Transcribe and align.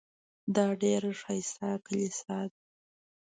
دا 0.55 0.65
ډېره 0.81 1.11
ښایسته 1.21 1.69
کلیسا 1.85 2.37
ده. 2.51 2.57